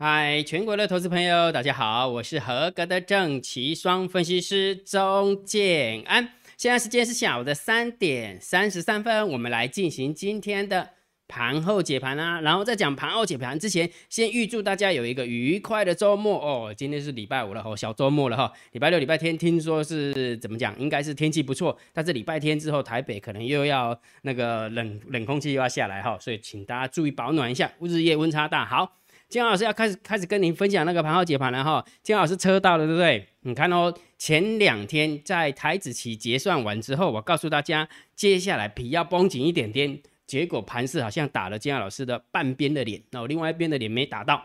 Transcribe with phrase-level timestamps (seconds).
[0.00, 6.34] 嗨，全国的投资朋友，大家好，我是合格的正奇双分析师钟建安。
[6.56, 10.90] 现在时间是下午的三点三十三分，我们来进行今天的
[11.26, 12.40] 盘后解盘啊。
[12.42, 16.72] 然后在讲盘后解盘之前，先预祝大家有一个愉快的周末哦。
[16.72, 18.52] 今天是礼拜五了哦，小周末了哈。
[18.70, 20.78] 礼拜六、礼拜天听说是怎么讲？
[20.78, 28.64] 应该是天气不错，但是礼拜天之后，台北可能又要那个冷冷空气又要下来哈，所以请大家注意保暖一下，日夜温差大。
[28.64, 28.94] 好。
[29.28, 33.26] 金老师要开始开始跟您分享那个盘后解盘了哈，金老师车到了对不对？
[33.40, 44.42] 你看哦，前两天在台子期结算完之后，我告诉大家，接下来皮要绷紧一点点，结果盘势好像打了金老师的半边的脸，哦，另外一边的脸没打到，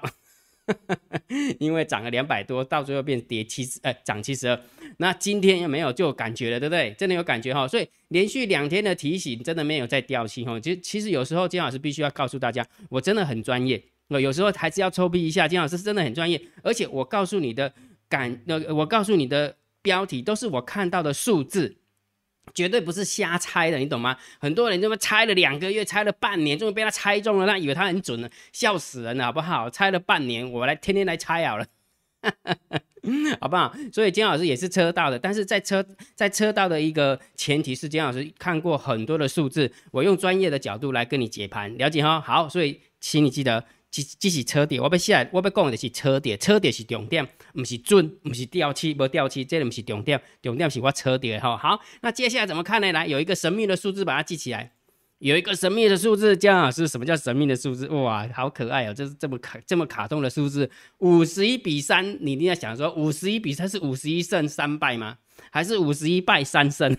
[1.59, 4.59] 因为涨了两百多，到最后变跌七十，呃，涨七十二。
[4.97, 6.91] 那今天又没有就有感觉了，对不对？
[6.97, 10.59] 真的有感觉哈，所以连续两天的提醒真的没有再掉漆哈。
[10.59, 13.81] 其实其实有时候金老师必须要告诉大家，我真的很专业。
[14.09, 17.73] 那有时候还是要抽逼一下，金老师是真的很专业，而且我告诉你的
[18.09, 21.77] 感，呃，我告诉你的标题都是我看到的数字，
[22.53, 24.17] 绝对不是瞎猜的，你懂吗？
[24.39, 29.69] 很多人这么猜了两个月，猜了半年，终于被他猜中了，那以为他很准了，笑死人了，好不好？
[29.69, 31.65] 猜了半年，我来天天来猜好了，
[33.39, 33.73] 好不好？
[33.91, 42.21] 所以金老师也是车道的，但是在车在车道的一个前提是金老师看过很多的数字，我用专业的角度来跟你解盘，了解哈？
[42.21, 43.63] 好，所以请你记得。
[43.93, 51.55] 这这是车底，我要下，我要讲的是车底，车底是重点，不是准，不是掉漆，无掉漆，这个不是重点，重点是我车底吼。
[51.55, 52.91] 好，那接下来怎么看呢？
[52.91, 54.71] 来，有一个神秘的数字，把它记起来。
[55.19, 57.87] 有一个神秘的数字，姜老师，什么叫神秘的数字？
[57.89, 58.93] 哇，好可爱哦！
[58.95, 65.19] 这是这么卡这么卡通的数字，五十一比三，你一定要想说，五十一比三是五十一胜三败吗？
[65.51, 66.97] 还是五十一败三胜？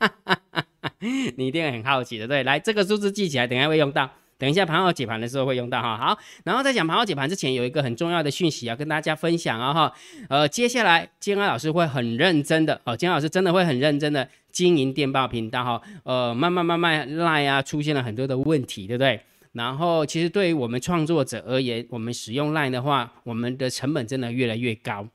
[1.36, 2.42] 你一定很好奇的，对？
[2.42, 4.10] 来，这个数字记起来，等下会用到。
[4.38, 9.92] 等一下盘后解盘的时候会用到哈，好，然后在讲盘后解盘之前，有一个很重要的讯息要跟大家分享啊哈，
[10.28, 19.20] 呃，接下来金安老师会很认真的哦，金安老师真的会很认真的经营电报频道哈，呃，慢慢慢慢赖啊，出现了很多的问题，对不对？
[19.52, 25.08] 然后其实对于我们创作者而言，我们使用赖的话，我们的成本真的越来越高。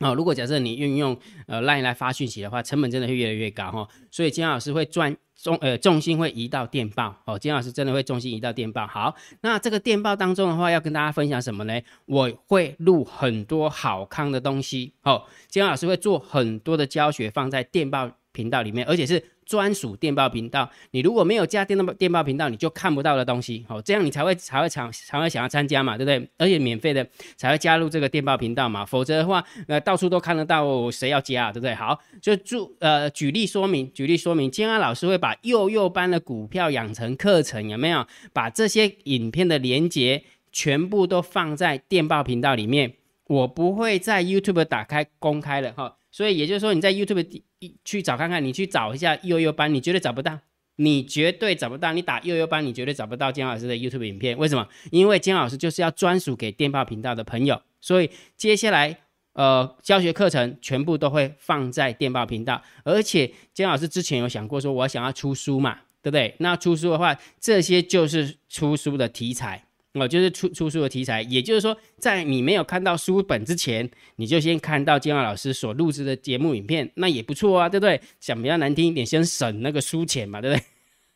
[0.00, 8.86] 哦，如果假设你运用呃 Line 来发讯息的话，成本真的会越来越高哈，所以金老师会专重呃重心会移到电报哦，金老师真的会重心移到电报。
[8.86, 11.80] 好，那这个电报当中的话，要跟大家分享什么呢？
[12.06, 19.22] 我会录很多好康的东西哦，金老师会做很多的教学放在电报频道里面，而且是。
[19.48, 26.30] 专属电报频道，你如果没有加电报电报频道，你就看不到的东西，好，这样你才会才会想才会想要参加嘛，对不对？
[26.36, 27.04] 而且免费的
[27.36, 31.74] 才会加入这个电报频道嘛，否则的话，呃，到处都看得到，谁要加啊，对不对？
[31.74, 38.06] 好，就注呃举例说明，举例说明，金安老师会把幼幼班的股票养成课程有没有？
[38.34, 42.92] 把这些影片的连接全部都放在电报频道里面，
[43.26, 45.97] 我不会在 YouTube 打开公开了哈。
[46.10, 47.42] 所以也就是说，你在 YouTube
[47.84, 50.38] 去找看看，你去找一下幼幼班，你绝对找不到，
[50.76, 51.92] 你绝对找不到。
[51.92, 54.36] 你打幼幼班，你绝对找不到姜老师的 YouTube 影片。
[54.38, 54.66] 为什么？
[54.90, 58.98] 因为姜老师就是要专属给电报频道的朋友，所以接下来
[59.34, 62.62] 呃教学课程全部都会放在电报频道。
[62.84, 66.34] 而且姜老师之前有想过说，我想要出书嘛，对不对？
[66.38, 69.67] 那出书的话，这些就是出书的题材。
[69.94, 78.00] 哦，就是出出书的题材，也就是说，在你没有看到书本之前，你就先看到金浩老师所录制的节目影片，那也不错啊，对不对？
[78.20, 80.64] 讲比较难听一点，先省那个书钱嘛，对不对？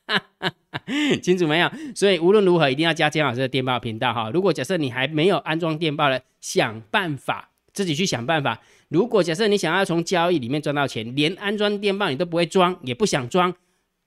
[1.21, 1.71] 清楚没有？
[1.95, 4.31] 所以无论如何，一定要加金老师的电报频道哈。
[4.31, 8.61] 如果假设你还没有安装电报了，想办法自己去想办法。
[8.89, 13.55] 如果假设你想要从交易里面赚到钱，连安装电报你都不会装，也不想装。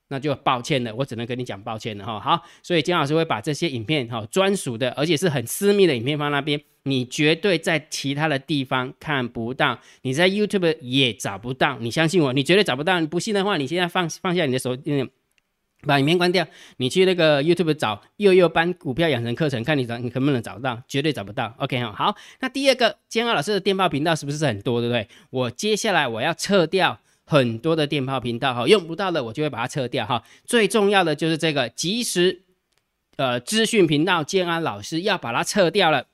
[0.08, 2.20] 那就抱歉了，我只能跟你讲抱歉了哈。
[2.20, 13.00] 好，所以金老师会把这些影片哈专属的，而且是很私密的影片放那边，你绝对在其他的地方看不到，你在 YouTube 也找不到，你相信我，你绝对找不到。
[13.00, 15.10] 你不信的话，你现在放放下你的手，嗯，
[15.88, 16.46] 把影片关掉，
[16.78, 21.52] 你去那个 YouTube 找幼幼班股票养成课程，看你找你能不能找到，绝对找不到。
[21.58, 25.08] OK 哈，好，那第二个，金老师的电报频道是不是很多，对不对？
[25.32, 27.00] 我接下来我要撤掉。
[27.26, 30.24] 很多的电报频道哈，用不到的我就会把它撤掉哈。
[30.46, 32.44] 最重要的就是这个即时
[33.18, 36.06] 呃资讯频道，建安老师要把它撤掉了。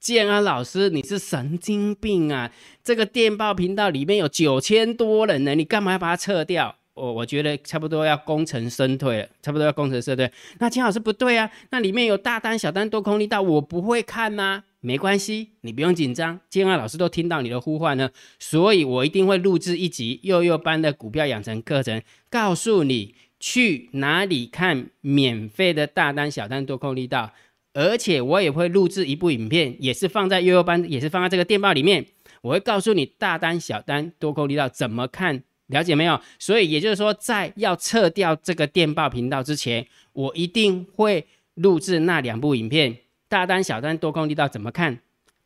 [0.00, 2.52] 建安老师，你是神经病啊！
[2.84, 6.76] 这个电报频道里面有九千多人呢，你干嘛要把它撤掉？
[6.94, 10.30] 我我觉得差不多要功成身退了，差不多要功成身退。
[10.60, 14.64] 那金老师不对啊，那里面有大单、小单、多空力道，我不会看吗？
[14.80, 16.38] 没关系，你不用紧张。
[16.48, 27.32] 建安老师都听到你的呼唤呢，所以我一定会录制一集幼幼班的股票养成课程，告诉你去哪里看免费的大单、小单、多空力道，
[27.74, 32.06] 而且我也会录制一部影片，也是放在幼幼班，也是放在这个电报里面。
[32.42, 36.20] 我会告诉你大单、小单、多空力道怎么看，了解没有？
[36.38, 42.96] 所以也就是说，在要撤掉这个电报频道之前，我一定会录制那两部影片：
[43.28, 45.00] 大单、小单、多空力道怎么看？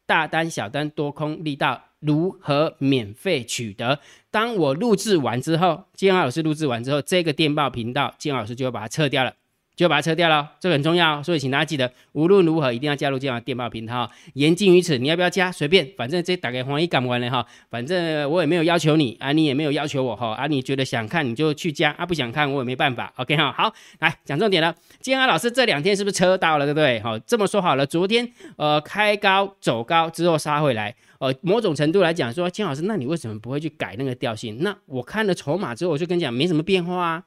[0.07, 3.99] 大单、小单、多空力道如何免费取得？
[4.31, 9.35] 当我录制完之后，金老师录制完之后，这个电报频道，金老师就会把它撤掉了。
[9.75, 14.11] 就把它撤掉了，这个很重要，所以请大家记得，无论如何一定要加入这样的电报频道。
[14.35, 15.51] 言尽于此，你要不要加？
[15.51, 23.13] 随便，反正这打给黄一干完了哈，反正我也没有要求你啊，你也没有要求我哈啊，你觉得想看你就去加啊，不想看我也没办法。
[23.17, 24.75] OK 哈，好，来讲重点了。
[25.01, 27.01] 金安老师这两天是不是车到了，对不对？
[27.01, 34.59] 好，这么说好了，昨天呃开高走高之后杀回来，呃某种程度来讲说，金老师，那你为什么不会去改那个调性？
[34.61, 37.25] 那我看了筹码之后，我就跟你讲，没什么变化啊。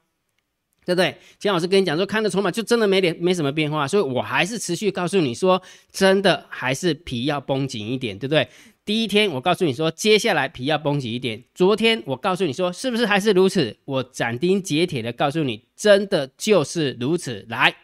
[0.86, 1.18] 对不对？
[1.36, 5.60] 金老师跟你讲说，看的筹码就真的没点没什么变化，所以我还是持续告诉你说，
[5.90, 8.48] 真的还是皮要绷紧一点，对不对？
[8.84, 11.42] 第一天我告诉你说，接下来皮要绷紧一点。
[11.52, 13.76] 昨天我告诉你说，是不是还是如此？
[13.84, 17.44] 我斩钉截铁的告诉你，真的就是如此。
[17.48, 17.74] 来，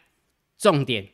[0.56, 1.08] 重点，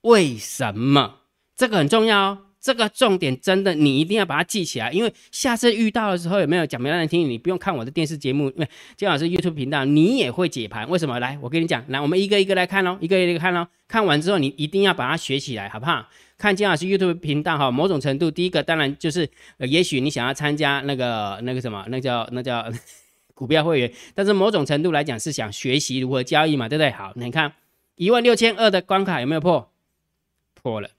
[0.00, 1.16] 为什么？
[1.54, 2.38] 这个很重要哦。
[2.66, 7.30] 这个重点真的，你一定要把它记起来，因为下次遇到的时候有没有讲没让人听？
[7.30, 10.90] 你不用看我的电视节目，因为金老师 YouTube 频道，你也会解盘。
[10.90, 11.20] 为什么？
[11.20, 13.64] 来，我跟你讲，来，我们一个一个来看喽，一个一个看喽。
[13.86, 16.08] 看完之后，你一定要把它学起来，好不好？
[16.36, 22.68] 看金老师 YouTube 频道哈，某种程度，第一个当然就是，呃，也许你想要参加那个那个什么，那叫那叫
[23.32, 26.90] 股票会员，但是某种程度来讲是想学习如何交易嘛，对不对？
[26.90, 27.52] 好，你看
[27.94, 29.70] 一万六千二的关卡有没有破？
[30.60, 30.90] 破了。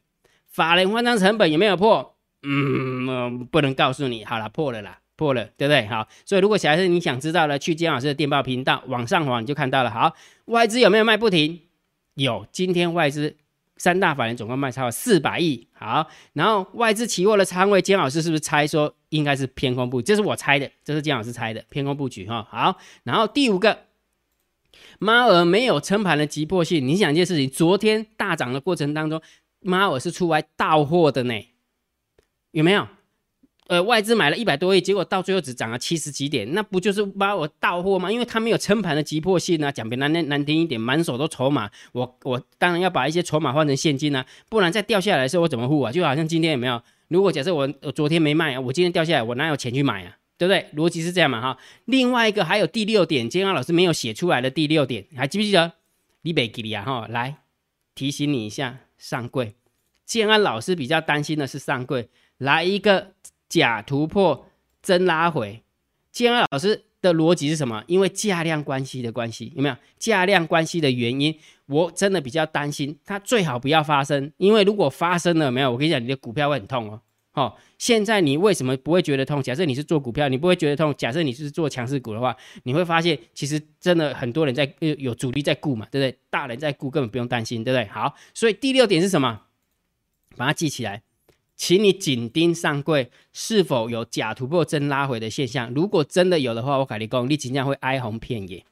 [0.57, 2.15] 法人换仓成本有没有破？
[2.41, 4.25] 嗯，不能告诉你。
[4.25, 5.85] 好了，破了啦，破了，对不对？
[5.85, 9.91] 好，所以如果小孩子你想知道了，去金老师的电报频道往上滑，你就看到了。
[9.91, 10.15] 好，
[10.45, 11.61] 外资有没有卖不停？
[12.15, 13.35] 有，今天外资
[13.75, 15.67] 三大法人总共卖超过四百亿。
[15.73, 20.07] 好，然后外资期货的仓位，金老师是不是猜说应该是偏空布局？
[20.07, 22.47] 这是我猜的，这是金老师猜的偏空布局哈。
[22.49, 23.77] 好，然后第五个，
[24.97, 26.87] 猫儿没有撑盘的急迫性。
[26.87, 29.21] 你想一件事情，昨天大涨的过程当中。
[29.61, 31.33] 妈，我是出来到货的呢，
[32.51, 32.87] 有没有？
[33.67, 38.09] 呃，外资买了一百多亿，结果到最后只涨了七十几点，那不就是把我到货吗？
[38.09, 45.91] 因为他没有撑盘的急迫性啊，讲比难难难听一点，满手都筹码，我我当然要把一些筹码换成现金啊，不然再掉下来的时候我怎么付啊？
[45.91, 46.81] 就好像今天有没有？
[47.09, 50.17] 如果假设我我昨天没卖啊，我今天掉下来，我哪有钱去买啊？
[50.37, 50.65] 对不对？
[50.73, 51.57] 逻辑是这样嘛哈。
[51.83, 55.73] 另外一个还有第六点，金安老师没有写出来的第六点，还记不记得？
[56.21, 57.35] 李北吉利啊哈，来
[57.95, 58.79] 提醒你一下。
[58.97, 59.55] 上柜，
[60.05, 63.13] 建安老师比较担心的是上柜来一个
[63.49, 64.47] 假突破
[64.81, 65.63] 真拉回。
[66.11, 67.83] 建安老师的逻辑是什么？
[67.87, 71.37] 因为价量关系的关系，有没有价量关系的原因？
[71.67, 74.31] 我真的比较担心，它最好不要发生。
[74.37, 77.01] 因为如果发生了，没有，我跟你讲，你的股票会很痛哦。
[77.37, 79.43] 哦，现在你为什么不会觉得痛？
[79.43, 80.91] 假设你是做股票，你不会觉得痛。
[80.97, 86.19] 假设你是做强势股的话，你会发现其实真的很多人在有有主力在顾嘛，对不对？
[86.31, 87.85] 大人在顾，根本不用担心，对不对？
[87.89, 89.41] 好，所以第六点是什么？
[90.35, 91.03] 把它记起来，
[91.55, 95.71] 请你紧盯上柜是否有假突破真拉回的现象。
[95.75, 98.65] 如果真的有的话，我跟你讲，你即将会哀鸿遍野。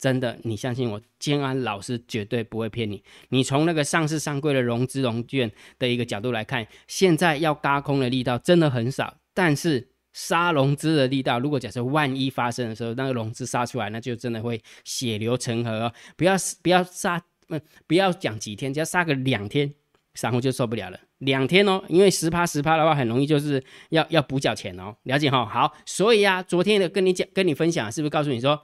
[0.00, 3.04] 真的，你相信我，建安老师绝对不会骗你。
[3.28, 9.18] 你从那个上市上柜的融资融券的一个角度来看，现在要嘎空的力道真的很少。
[9.34, 15.92] 但是杀融资的力道，如果假设万一发生的时候，那个融资杀出来，那就真的会血流成河哦。
[16.16, 19.70] 不要不要杀，不不要讲几天，只要杀个两天，
[20.14, 20.98] 散户就受不了了。
[21.18, 24.96] 两天哦，因为十趴十趴的话，很容易就是要要补缴钱哦。
[25.02, 25.44] 了解哈？
[25.44, 28.62] 好，所以啊，昨天的跟你讲，跟你分享，是不是告诉你说？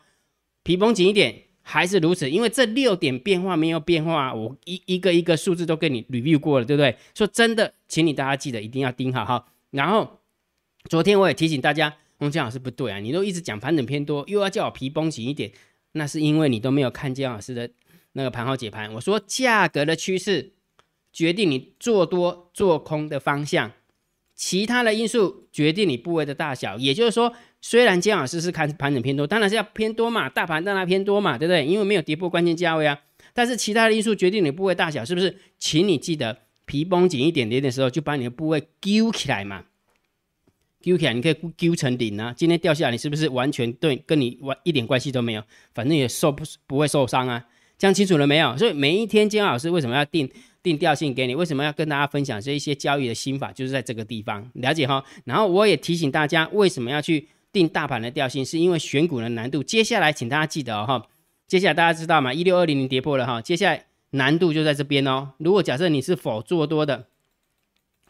[0.66, 6.96] 皮绷紧一点，还是如此，因为这六点变化没有变化，我一一个一个数字都跟你 review 过了，对不对？
[7.14, 9.46] 说真的，请你大家记得一定要盯好哈。
[9.70, 10.18] 然后
[10.90, 15.52] 昨天我也提醒大家，洪江老师不对啊，你都一直讲盘整偏多，又要叫我皮绷紧一点，
[15.92, 17.70] 那是因为你都没有看江老师的
[18.14, 18.92] 那个盘号解盘。
[18.94, 20.50] 我说价格的趋势
[21.12, 23.70] 决定你做多做空的方向，
[24.34, 27.32] 其他的因素决定你部位的大小，也就是说。
[27.68, 31.66] 虽然姜老师是看盘整偏多，当然是要偏多嘛，大盘当然偏多嘛，对不对？
[31.66, 32.96] 因为没有跌破关键价位啊。
[33.34, 35.36] 但是其他的因素决定你部位大小，是不是？
[35.58, 39.64] 请你记得皮绷紧一点点的时候，就把你的部位揪起来嘛，
[40.80, 42.32] 揪起来，你可以揪成顶啊。
[42.36, 45.42] 今天掉下来，你是不是完全对跟你完一点关系都没有？
[45.74, 47.44] 反正也受不不会受伤啊。
[47.76, 48.56] 讲清楚了没有？
[48.56, 50.30] 所以每一天姜老师为什么要定
[50.62, 51.34] 定调性给你？
[51.34, 53.50] 为什么要跟大家分享这一些交易的心法？
[53.50, 55.04] 就是在这个地方了解哈。
[55.24, 57.26] 然后我也提醒大家，为什么要去？
[57.56, 59.62] 定大盘的调性是因为选股的难度。
[59.62, 61.06] 接下来，请大家记得哈，
[61.46, 62.34] 接下来大家知道吗？
[62.34, 65.30] 一六二零零跌破了哈，接下来难度就在这边哦。
[65.38, 67.06] 如果假设你是否做多的，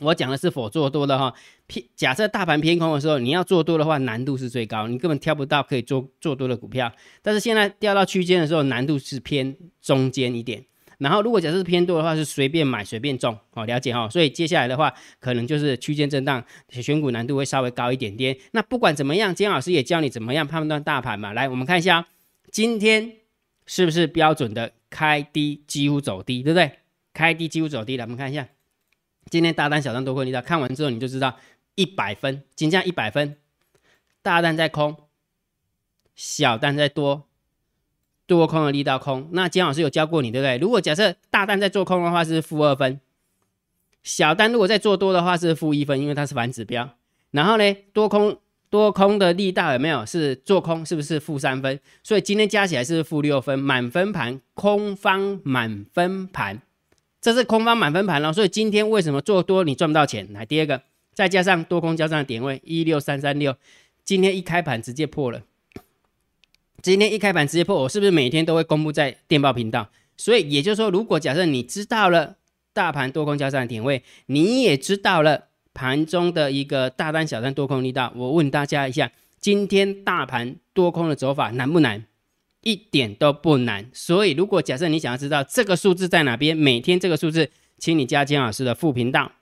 [0.00, 1.32] 我讲的是否做多的哈。
[1.68, 6.92] 偏假设大盘偏空的时候，你要做多的话，难度是最高，你根本挑不到可以做做多的股票。
[7.22, 10.64] 但是现在掉到区间的时候，难度是偏中间一点。
[10.98, 14.08] 然后如果假设是偏多的话，是随便买随便中，好了解哈。
[14.08, 18.36] 所以接下来的话，可能就是区间震荡，选股难度会稍微高一点点。
[18.52, 21.32] 那不管怎么样，金老师也教你怎么样判断大盘嘛。
[21.32, 22.06] 来，我们看一下
[22.50, 23.12] 今天
[23.66, 26.70] 是不是标准的开低几乎走低，对不对？
[27.12, 28.48] 开低几乎走低了，我们看一下
[29.30, 31.36] 今天大单小单多空力道，看完之后你就知道
[31.74, 33.36] 一百分，金价一百分，
[34.22, 34.96] 大单在空，
[36.14, 37.28] 小单在多。
[38.26, 40.58] 多空的力道空，那姜老师有教过你，对不对？
[40.58, 43.00] 如果假设大单在做空的话是负二分，
[44.02, 46.90] 小单如果在做多的话是负一分，因为它是反指标。
[47.30, 48.36] 然后呢，多空
[48.68, 50.84] 多空的力道有没有是做空？
[50.84, 51.78] 是不是负三分？
[52.02, 56.60] 所以今天加起来是负六分，满分盘，空方满分盘，
[57.20, 58.32] 这是空方满分盘了。
[58.32, 60.32] 所以今天为什么做多你赚不到钱？
[60.32, 60.82] 来，第二个，
[61.14, 63.56] 再加上多空交战的点位一六三三六，
[64.04, 65.42] 今天一开盘直接破了。
[66.86, 69.90] 今天一开盘直接破，我是不是每天都会公布在电报频道？
[70.16, 72.36] 所以也就是说，如果假设你知道了
[72.72, 82.04] 大盘多空交战的点位，你也知道了盘中的一个大单、小单多空力道，我问大家一下，今天大盘多空的走法难不难？
[82.60, 83.90] 一点都不难。
[83.92, 89.32] 所以如果假设你想要知道这个数字在哪边，每天这个数字，请你加金老师的副频道。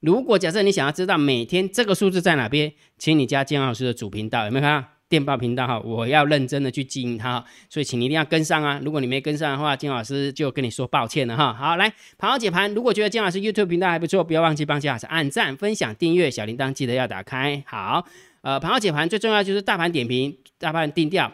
[0.00, 4.88] 如果假设你想要知道每天这个数字在哪边，请你加金老师的主频道，有没有看到？
[5.08, 8.80] 电报频道哈，我要认真的去经营它，所以请你一定要跟上啊！
[8.84, 11.54] 如果你没跟上的话，金老师就跟你说抱歉了哈。
[11.54, 17.62] 好，来盘后解盘，如果觉得金老师 YouTube 频道还不错，不要忘记帮金老师按赞、分享、订阅，小铃铛记得要打开。
[17.66, 18.04] 好，
[18.40, 21.32] 呃，盘后解盘最重要就是大盘点评、大盘定调。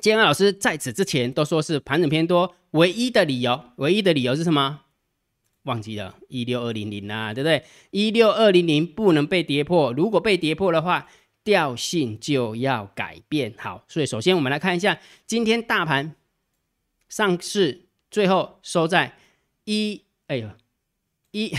[0.00, 4.82] 金老师在此之前都说是盘整偏多，唯一的理由，唯一的理由是什么？
[5.64, 7.64] 忘记了，一六二零零啊，对不对？
[7.90, 11.08] 一六二零零不能被跌破，如果被跌破的话。
[11.48, 16.14] 调性就要改变好，所以首先我们来看一下今天大盘
[17.08, 19.16] 上市最后收在
[19.64, 20.50] 一，哎呦
[21.30, 21.56] 一，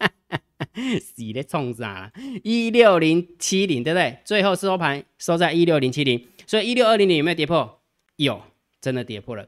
[0.98, 2.10] 死的冲啥？
[2.42, 4.20] 一六零七零对不对？
[4.24, 7.82] 最后收盘收在一六零七零，所以一六二零零有没有跌破？
[8.16, 8.42] 有，
[8.80, 9.46] 真的跌破了。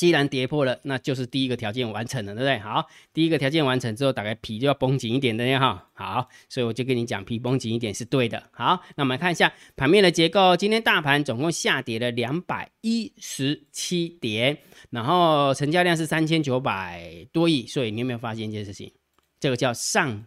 [0.00, 2.58] 既然跌破了，那就是第一个条件完成了，对不对？
[2.60, 5.90] 好，第一个条件完成之后，大概皮就要绷紧一点的哈。
[5.92, 8.42] 好，所以我就跟你讲，皮绷紧一点是对的。
[8.50, 10.56] 好，那我们看一下盘面的结构。
[10.56, 14.56] 今天大盘总共下跌了两百一十七点，
[14.88, 17.66] 然后成交量是三千九百多亿。
[17.66, 18.90] 所以你有没有发现一件事情？
[19.38, 20.24] 这个叫上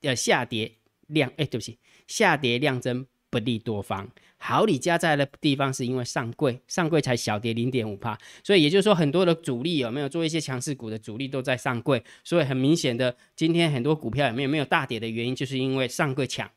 [0.00, 0.72] 呃下跌
[1.08, 4.10] 量，哎，对不起，下跌量增不利多方。
[4.36, 16.50] 好，你加在的地方是因为上柜，上柜才小跌零点五帕，所以也就是说很多的主力有没有做一些强势股的主力都在上柜，所以很明显的，今天很多股票有没有没有大跌的原因，就是因为上柜抢。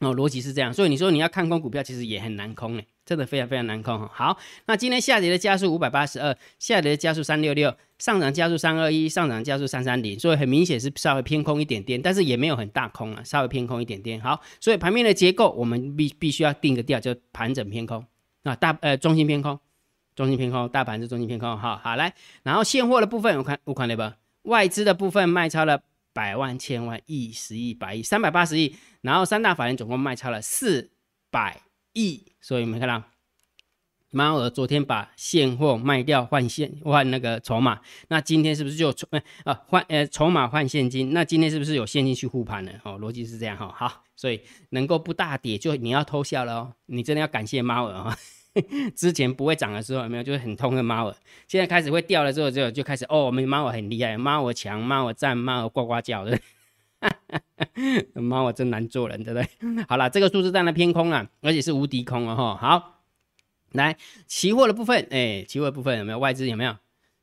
[0.00, 4.10] 哦，逻辑是这样，所以你说你要看空股票，其实也很难空诶，真的非常非常难控哈。
[4.12, 14.20] 好，那今天下跌的加速五百八十二，下跌的加速三六六，上涨加速三二一，上涨加速三三零，所以很明显是稍微偏空一点点，但是也没有很大空啊，稍微偏空一点点。
[14.20, 18.04] 好，所以盘面的结构我们必必须要定个调，就盘整偏空
[18.42, 19.58] 啊，大呃中心偏空，
[20.14, 21.56] 中心偏空，大盘是中心偏空。
[21.56, 25.80] 好好来，然后现货的部分我看我看那个外资的部分卖超了。
[26.16, 30.90] 百万、千万、亿、十亿、百亿、三百八十亿，然后三大法人总共卖超了四
[31.30, 31.60] 百
[31.96, 33.02] 亿，所以没看到
[34.10, 39.08] 猫儿昨天把现货卖掉换现换那个筹码，那今天是不是就筹
[39.44, 41.12] 啊换呃筹码换现金？
[41.12, 42.72] 那今天是不是有现金去护盘了？
[42.84, 48.16] 哦，逻辑是这样哈，好，所以能够不大跌，就你要偷笑了哦，你真的要感谢猫儿啊。
[48.96, 50.22] 之前不会涨的时候有没有？
[50.22, 56.38] 就是很痛恨猫儿，现在开始会掉了之后就就开始哦，我们猫儿很厉害，猫儿强，猫儿赞，猫儿呱呱叫的，
[58.14, 59.84] 妈，我真难做人，对不对？
[59.88, 62.56] 好了，这个数字在那偏空了，而且是无敌空了哈。
[62.56, 63.02] 好，
[63.72, 66.48] 来期货的部分，哎，期货部分有没有外资？
[66.48, 66.76] 有没有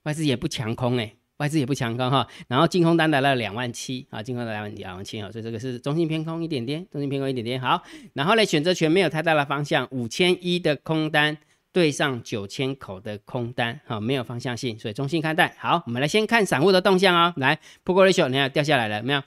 [0.04, 1.16] 外资也不强空哎。
[1.38, 7.82] 外资也不强空哈，然后净空单来了两万七啊，净空单两万两万七啊，所以这个是中性偏空一点点，中性偏空一点点好。
[8.14, 11.36] 然后呢，选择权没有太大的方向，五千一的空单
[11.74, 15.54] 对上九千口的空单，好，没有方向性，所以中性看待。
[15.60, 19.22] 好，我们来先看散户的动向哦，来，Put ratio 你看掉下来了没有？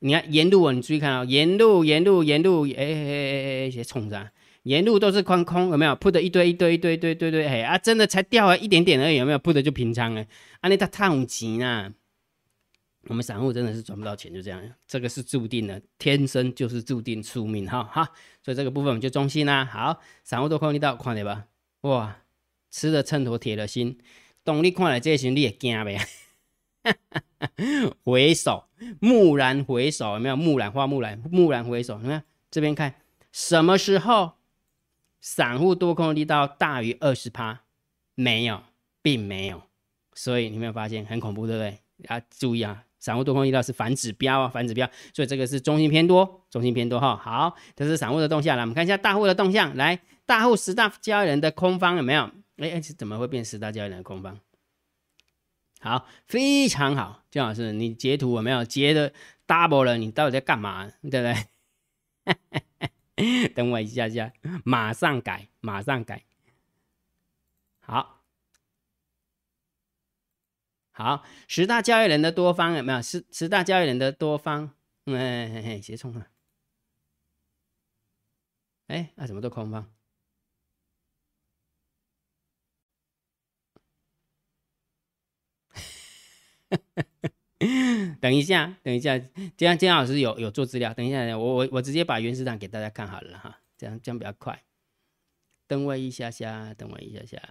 [0.00, 4.30] 你看沿路哦，你注意看哦，沿路沿路沿路，哎哎哎哎，些冲着。
[4.64, 7.48] 沿路都是宽空，有没有铺的一堆一堆一堆堆堆堆？
[7.48, 10.20] 嘿啊，真的才掉了一点点而已，有没有铺的就平仓了？
[10.60, 11.94] 啊，那他太急呢。
[13.04, 18.10] 我们散户真的是赚不到钱，就这样，这个是注定的，天生就是注定出命哈哈。
[18.44, 19.64] 所以这个部分我们就中心啦。
[19.64, 21.46] 好，散户都空力道，看点吧。
[21.82, 22.18] 哇，
[22.70, 23.98] 吃的秤砣铁了心，
[24.44, 25.98] 当你看了这些，你也惊呗。
[28.04, 28.67] 回首，
[29.00, 30.36] 蓦然回首，有没有？
[30.36, 32.20] 蓦然花木兰，蓦然回首，有没有？
[32.50, 32.94] 这边看，
[33.32, 34.32] 什么时候
[35.20, 37.60] 散户多空力道大于二十趴？
[38.14, 38.62] 没有，
[39.02, 39.62] 并没有。
[40.14, 41.78] 所以你没有发现很恐怖，对不对？
[42.08, 44.88] 啊，注意啊，散户多空力道是反指标啊，反指标。
[45.14, 47.16] 所以这个是中心偏多，中心偏多哈。
[47.16, 49.76] 好，这是散户的动向来，我们看一下大户的动向。
[49.76, 52.30] 来，大户十大交易人的空方有没有？
[52.56, 54.38] 哎，怎么会变十大交易人的空方？
[55.80, 59.12] 好，非常好，姜老师，你截图有没有截的
[59.46, 59.96] double 了？
[59.96, 60.90] 你到底在干嘛？
[61.02, 61.42] 对不
[63.16, 63.48] 对？
[63.54, 64.32] 等我一下下，
[64.64, 66.24] 马上改，马上改。
[67.80, 68.22] 好，
[70.90, 73.00] 好，十大交易人的多方有没有？
[73.00, 74.74] 十十大交易人的多方，
[75.06, 76.26] 嗯，斜冲了！
[78.88, 79.90] 哎，那怎么都空方？
[88.20, 89.18] 等一下，等一下，
[89.56, 90.94] 这样姜老师有有做资料。
[90.94, 94.62] 等一下，我我我直接把原始档给大家看好了哈，这样这样比较快。
[95.66, 97.42] 等我一下下，等我一下下。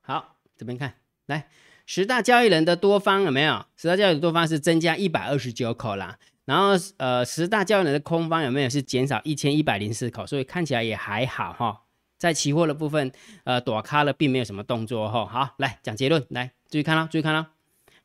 [0.00, 0.94] 好，这边看，
[1.26, 1.48] 来
[1.86, 3.66] 十大交易人的多方有没有？
[3.76, 8.68] 十大交易人多方是增加一百二十九口啦，然后呃，十大交易人的空方有没有？
[8.68, 11.84] 是减少一千一百零四口，所以看起来也还好哈。
[12.22, 13.10] 在期货的部分，
[13.42, 15.26] 呃，躲开了，并没有什么动作哈。
[15.26, 17.48] 好，来讲结论，来注意看了，注意看了，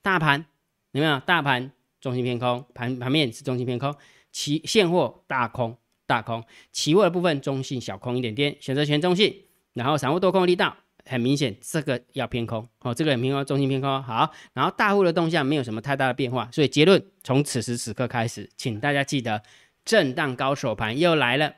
[0.01, 0.43] 大盘
[0.93, 1.19] 有没有？
[1.19, 1.71] 大盘
[2.01, 3.95] 中心偏空，盘盘面是中心偏空，
[4.31, 9.31] 期现货大空大空，期货的部分中性小空一点点，选择权中性，
[9.73, 14.01] 然后散户多空力道很明显，这个要偏空哦，这个很偏空，中心偏空。
[14.01, 19.43] 好，然后大户的动向没有什么太大的变化，所以结论从此时此刻开始，请大家记得
[19.85, 21.53] 震荡高手盘又来了。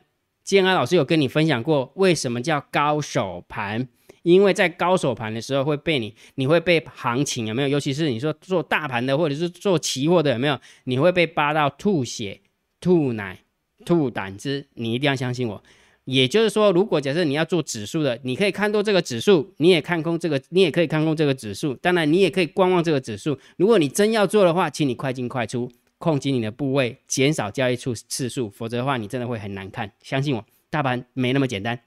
[0.49, 3.87] 建安老师有跟你分享过，为什么叫高手盘？
[4.23, 7.67] 因为在高手盘的时候会被你，你会被行情有没有？
[7.67, 10.59] 尤其是你说做大盘的，或者是做期货的有没有？
[10.85, 12.41] 你会被扒到吐血、
[12.81, 13.41] 吐奶、
[13.85, 14.65] 吐胆汁。
[14.73, 15.63] 你一定要相信我。
[16.05, 21.75] 也就是说，如果假设你要做指数的，你可以看多这个指数，你也看空这个，你也可以看空这个指数。
[21.75, 23.37] 当然，你也可以观望这个指数。
[23.57, 25.71] 如果你真要做的话，请你快进快出。
[25.99, 29.91] 控制你的部位，减少交易次次数，否则的话，你真的会很难看。
[30.01, 31.79] 相信我，大盘没那么简单，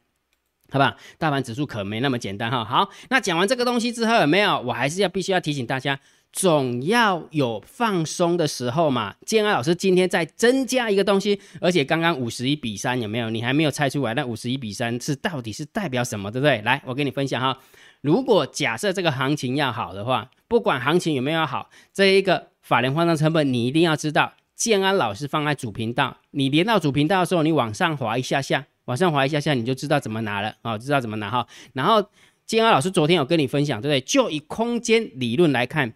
[0.71, 0.97] 好吧？
[1.19, 2.65] 大盘指数可没那么简单哈。
[2.65, 4.61] 好，那讲完这个东西之后，有没有？
[4.61, 5.99] 我还是要必须要提醒大家，
[6.33, 9.15] 总要有放松的时候嘛。
[9.27, 13.31] 建安老师今天再增加一个东西，而且刚刚五十一比三有没有？
[13.31, 16.61] 你还没有猜出来，那五十一比三是到底是代表什么，对不对？
[16.63, 17.59] 来，我跟你分享哈。
[18.01, 22.49] 如果假设这个行情要好的话，不管行情有没有好，这一个。
[22.63, 24.35] 法人换仓成本，你一定要知道。
[24.55, 31.45] 建安老师放在主频道，你连到主频道的时候，你往上滑一下下，往上滑一下下，你就知道怎么拿了啊，知道怎么拿哈。
[31.73, 32.09] 然后
[32.47, 34.01] 建安老师昨天有跟你分享，对不对？
[34.03, 35.93] 就以空间理论来看，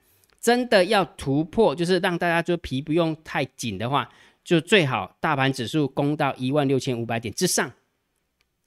[0.46, 4.09] 真的要突破，就是让大家就皮不用太紧的话，
[4.44, 7.72] 就最好大盘指数攻到一万六千五百点之上。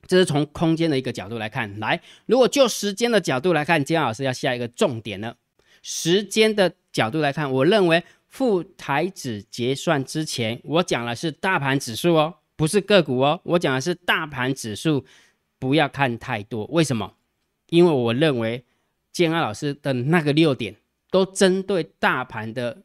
[0.05, 1.79] 这是从空间的一个角度来看。
[1.79, 5.37] 来，如果就时间的角度来看，建安老师要下一个重点了。
[5.81, 15.05] 时间的角度来看，我认为副台指结算之前，我讲的是大盘指数哦，不是个股哦，我讲的是大盘指数，
[15.57, 16.65] 不要看太多。
[16.65, 17.13] 为什么？
[17.67, 18.65] 因为我认为
[19.13, 20.75] 建安老师的那个六点
[21.11, 22.77] 都针对大盘的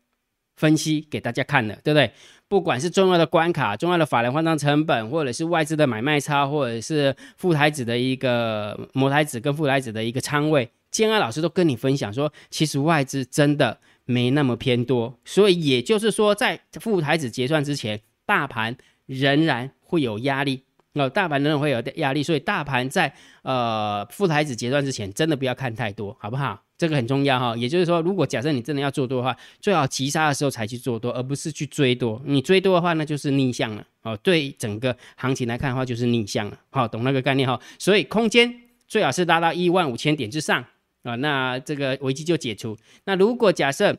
[0.57, 2.11] 分析给大家看了，对不对？
[2.47, 10.71] 不管是重要的关卡、重要的法人换仓成本，或者是外资的买卖差，或者是副台指的一个模台指跟副台指的一个仓位。
[10.91, 26.63] 建安老师都跟你分享说，其实外资真的没那么偏多，所以也就是说，在副台子结算之前，大盘仍然会有压力，哦，大盘仍然会有压力，所以大盘在呃副台子结算之前，真的不要看太多，好不好？
[26.85, 27.57] 这个很重要哈。
[27.57, 32.21] 也就是说，如果假设你真的要做多的话，最好急杀的时候才去做多，而不是去追多。
[32.25, 37.59] 你追多的话，那就是逆向了，哦，对整个行情来看的话，就是逆向了，好，懂那个概念哈。
[37.79, 38.55] 所以空间
[38.87, 40.65] 最好是拉到一万五千点之上。
[41.05, 42.75] 啊，那这个危机就解除。
[43.05, 43.95] 那如果假设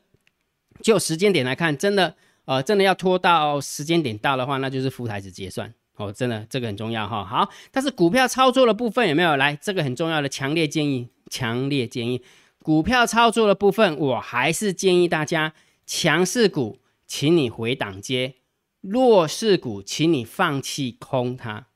[0.81, 7.23] 就时间点来看，真的呃，真的要拖到时间点到的话，那就是副台子结算哦，真的这个很重要哈。
[7.23, 9.55] 好，但是股票操作的部分有没有来？
[9.61, 12.19] 这个很重要的强烈建议，强烈建议
[12.65, 15.53] 股票操作的部分，我还是建议大家
[15.85, 18.37] 强势股，请你回档接；
[18.81, 21.67] 弱势股，请你放弃空它。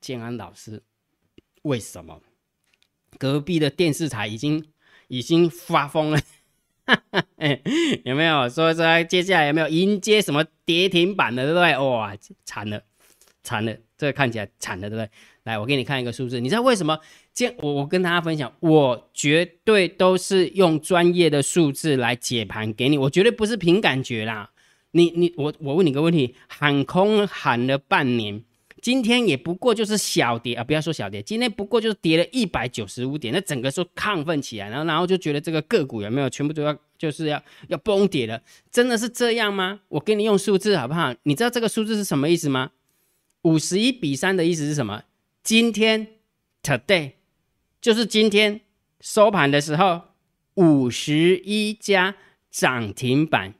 [0.00, 0.82] 建安老师，
[1.62, 2.20] 为什么？
[3.16, 4.66] 隔壁的电视台已经。
[5.08, 6.18] 已经发疯了，
[8.02, 11.76] 有没有说说接下来有没有迎接什么跌停板的，对不对？
[11.76, 12.82] 哇，惨了，
[13.42, 15.10] 惨了，这个看起来惨了，对不对？
[15.44, 16.98] 来，我给你看一个数字，你知道为什么？
[17.32, 24.50] 今我我跟大家分享，我绝对都是用专业的数字来解盘给你，我绝对不是凭感觉啦。
[24.92, 28.44] 你你我我问你个问题，喊空喊了半年。
[28.80, 38.42] 今天也不过就是小跌啊，不要说小跌，今天不过就是跌了一百九十五点，那整个说亢奋起来，然后然后就觉得这个个股有没有全部都要就是要要崩跌了？
[38.72, 39.80] 真的是这样吗？
[39.88, 41.14] 我给你用数字好不好？
[41.22, 42.70] 你知道这个数字是什么意思吗？
[43.42, 45.02] 五十一比三的意思是什么？
[45.42, 46.06] 今天
[46.62, 47.12] today
[47.80, 48.60] 就是今天
[49.00, 50.02] 收盘的时候，
[50.54, 52.14] 五十一家
[52.50, 53.54] 涨停板，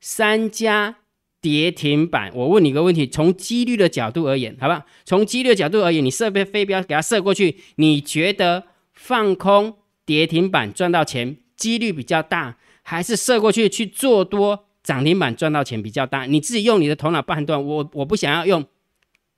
[0.00, 0.96] 三家。
[1.40, 4.82] 跌停板，我问你个问题：从几率的角度而言，好不好？
[5.04, 16.24] 从几率的角度而言，你设备飞镖给它射过去，你觉得放空跌停板赚到钱几率比较大，还是射过去去做多涨停板赚到钱比较大？
[16.24, 17.62] 你自己用你的头脑判断。
[17.62, 18.64] 我我不想要用，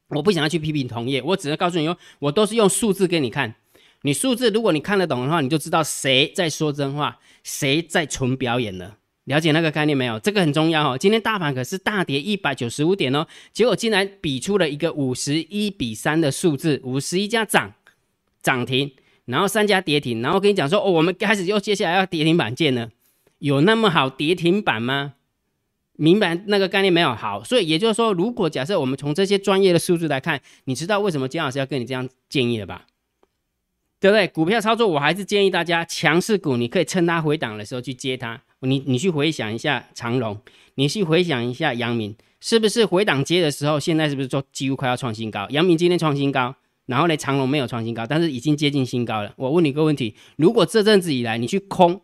[0.09, 3.55] 我不想要去批评同业，我只能告诉你，我都是用数字给你看。
[4.03, 8.99] 你数字如果你看得懂的话，你就知道谁在说真话，谁在纯表演了。
[9.25, 10.21] 了解那个概念没有？
[10.21, 10.97] 这个很重要哦。
[10.97, 17.75] 今天大盘可是大跌一百九十五点哦，结果竟然比出了一个五十一比三的数字，五十一家涨
[18.41, 18.93] 涨停，
[19.25, 22.91] 然后三家跌停，然后跟你讲说哦，我们开始又接下来要跌停板见了，
[23.41, 25.15] 有那么好跌停板吗？
[25.97, 27.15] 明白那个概念没有？
[27.15, 32.87] 好，所以也就是说，如果假设我们从这些专业的数字来看，你知道为什么金老师要跟你这样建议了吧？
[33.99, 34.29] 对不对？
[34.29, 38.43] 股票操作，我还是建议大家强势股，你可以趁它回档的时候去接它。
[38.61, 40.39] 你你去回想一下长隆，
[40.75, 45.47] 你去回想一下阳明，是不是回档接的时候，现在是不是说几乎快要创新高？
[45.51, 46.55] 阳明今天创新高，
[46.87, 49.33] 然后呢，长隆没有创新高，但是已经接近新高了。
[49.37, 52.01] 我问你个问题：如果这阵子以来你去空，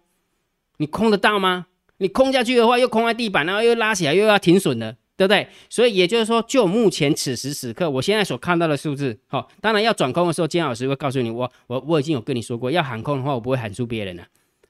[0.76, 1.66] 你空得到吗？
[1.98, 5.46] 你空下去的话，又空在地板，然后又拉起来，又要停损了，对不对？
[5.68, 14.24] 所以也就是说，就目前此时此刻，我现在所看到的数字，好，当然要转空的时候，金老师会告诉你，我我我已经有跟你说过，要喊空的话，我不会喊出别人了。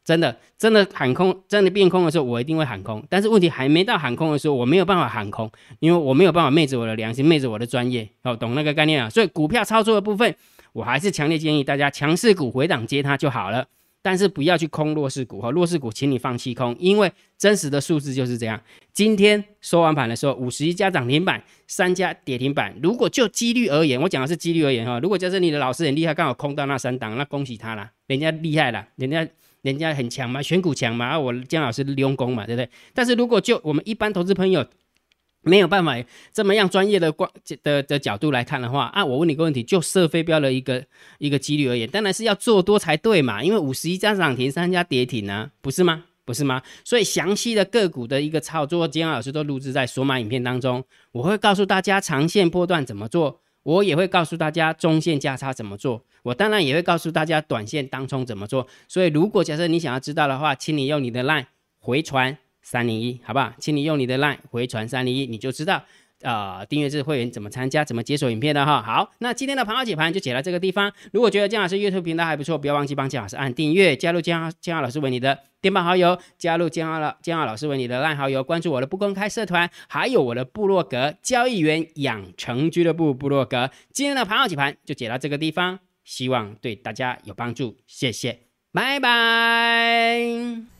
[0.04, 3.00] 真的，真的喊空，真的变空的时候，我一定会喊空。
[3.08, 9.08] 但是问题还没到喊空的时候，我没有办法喊空，因为我没有办法昧着我的良心，昧着我的专业，哦，懂那个概念啊？
[9.08, 10.35] 所以股票操作的部分，
[10.72, 13.64] 我还是强烈建议大家强势股回档接它就好了，
[14.02, 18.60] 但是不要去空弱势股哈，弱势股请你放弃空，因为真实的数字就是这样。
[18.92, 22.74] 今天收完盘的时候，五十一家涨停板，三家跌停板。
[22.82, 29.26] 如果就几率而言，我讲的是几率而言哈，如果假设你的老师很厉害，刚好空到那三档，那恭喜他了，人家厉害了，人家。
[29.62, 32.68] 人家很强嘛，选股强嘛，啊，我姜老师用功嘛，对不对？
[32.92, 34.66] 但是如果就我们一般投资朋友
[35.42, 35.96] 没有办法
[36.33, 37.31] 这么样专业的光
[37.62, 40.85] 的的角度来看的话，啊，我问你个问题，就射飞镖的一个
[41.18, 46.05] 一个几率而言，当然是要做多才对嘛，因为五十一家涨停，三家跌停啊，不是吗？
[46.24, 46.62] 不是吗？
[46.85, 56.05] 所以详细的个股的一个操作，姜老师都录制在索马影片当中，我会告诉大家长线波段怎么做，我也会告诉大家中线价差怎么做。
[56.22, 61.46] 我当然也会告诉大家短线当冲怎么做，所以如果假设你想要知道的话，请你用你的 LINE
[61.81, 63.53] 回传三零一，好不好？
[63.59, 65.85] 请你用你的 LINE 回传三零一，你就知道。
[66.22, 67.85] 呃，订阅制会员怎么参加？
[67.85, 68.81] 怎么解锁影片的哈？
[68.81, 70.92] 好，那今天的盘号解盘就解到这个地方。
[71.12, 83.68] 如果觉得姜老师 YouTube 频道还不错，不要忘记帮姜老师按订阅，加入姜姜老师为你的电报好友，加入姜老姜老师为你的烂好友，关注我的不公开社团，还有我的部落格交易员养成俱乐部部落格。
[83.92, 88.38] 今天的盘号解盘就解到这个地方，希望对大家有帮助，谢谢，
[88.72, 90.16] 拜拜。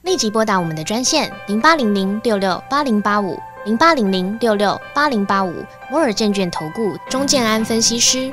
[0.03, 3.39] 立即拨打我们的专线零八零零六六八零八五。
[3.65, 5.55] 零八零零六六八零八五
[5.89, 8.33] 摩尔证券投顾钟建安分析师，